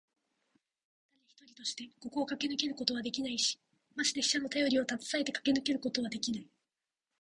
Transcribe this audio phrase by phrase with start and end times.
[0.55, 3.59] だれ一人としてここをかけ抜けることはできないし、
[3.95, 6.47] まして死者のたよりをたずさえてかけ抜けることはできない。